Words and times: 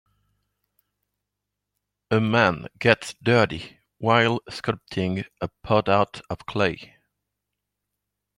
A 2.09 2.19
man 2.19 2.65
gets 2.79 3.13
dirty 3.21 3.77
while 3.99 4.39
sculpting 4.49 5.23
a 5.41 5.47
pot 5.63 5.87
out 5.87 6.21
of 6.27 6.43
clay 6.47 6.95